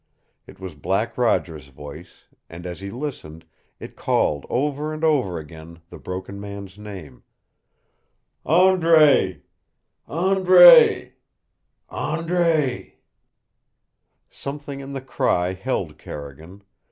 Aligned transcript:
It 0.47 0.59
was 0.59 0.73
Black 0.73 1.15
Roger's 1.15 1.67
voice, 1.67 2.25
and 2.49 2.65
as 2.65 2.79
he 2.79 2.89
listened, 2.89 3.45
it 3.79 3.95
called 3.95 4.47
over 4.49 4.91
and 4.91 5.03
over 5.03 5.37
again 5.37 5.79
the 5.91 5.99
Broken 5.99 6.39
Man's 6.39 6.75
name, 6.75 7.21
"Andre 8.43 9.43
Andre 10.07 11.13
Andre" 11.87 12.95
Something 14.31 14.79
in 14.79 14.93
the 14.93 15.01
cry 15.01 15.53
held 15.53 15.99
Carrigan. 15.99 16.63